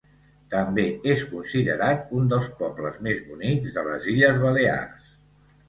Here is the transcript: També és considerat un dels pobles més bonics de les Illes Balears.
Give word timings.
També 0.53 0.85
és 1.15 1.25
considerat 1.33 2.09
un 2.21 2.25
dels 2.33 2.49
pobles 2.63 2.99
més 3.11 3.23
bonics 3.29 3.79
de 3.79 3.87
les 3.91 4.11
Illes 4.17 4.43
Balears. 4.49 5.17